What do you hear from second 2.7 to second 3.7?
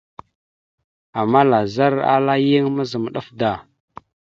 mazam ɗaf da.